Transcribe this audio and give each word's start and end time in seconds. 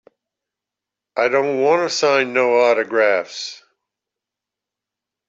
I 1.15 1.27
don't 1.29 1.61
wanta 1.61 1.87
sign 1.87 2.33
no 2.33 2.55
autographs. 2.59 3.61